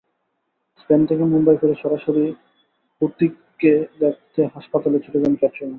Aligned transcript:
Spain 0.79 1.01
থেকে 1.05 1.23
মুম্বাই 1.23 1.57
ফিরে 1.57 1.75
সরাসরি 1.81 2.25
হূতিককে 3.01 3.71
দেখতে 3.99 4.41
হাসপাতালে 4.55 4.97
ছুটে 4.99 5.19
যান 5.19 5.35
ক্যাটরিনা। 5.35 5.69